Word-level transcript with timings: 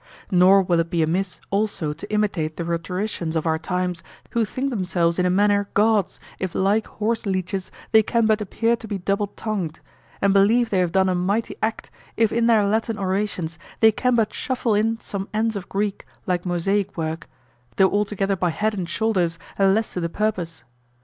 Nor 0.31 0.63
will 0.63 0.79
it 0.79 0.89
be 0.89 1.03
amiss 1.03 1.39
also 1.51 1.93
to 1.93 2.11
imitate 2.11 2.57
the 2.57 2.65
rhetoricians 2.65 3.35
of 3.35 3.45
our 3.45 3.59
times, 3.59 4.01
who 4.31 4.45
think 4.45 4.71
themselves 4.71 5.19
in 5.19 5.27
a 5.27 5.29
manner 5.29 5.69
gods 5.75 6.19
if 6.39 6.55
like 6.55 6.87
horse 6.87 7.27
leeches 7.27 7.69
they 7.91 8.01
can 8.01 8.25
but 8.25 8.41
appear 8.41 8.75
to 8.75 8.87
be 8.87 8.97
double 8.97 9.27
tongued, 9.27 9.79
and 10.19 10.33
believe 10.33 10.71
they 10.71 10.79
have 10.79 10.91
done 10.91 11.07
a 11.07 11.13
mighty 11.13 11.55
act 11.61 11.91
if 12.17 12.31
in 12.31 12.47
their 12.47 12.65
Latin 12.65 12.97
orations 12.97 13.59
they 13.79 13.91
can 13.91 14.15
but 14.15 14.33
shuffle 14.33 14.73
in 14.73 14.99
some 14.99 15.29
ends 15.35 15.55
of 15.55 15.69
Greek 15.69 16.03
like 16.25 16.47
mosaic 16.47 16.97
work, 16.97 17.29
though 17.75 17.91
altogether 17.91 18.35
by 18.35 18.49
head 18.49 18.73
and 18.73 18.89
shoulders 18.89 19.37
and 19.59 19.75
less 19.75 19.93
to 19.93 19.99
the 19.99 20.09
purpose. 20.09 20.63